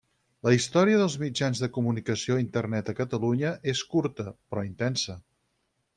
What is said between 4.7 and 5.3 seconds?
intensa.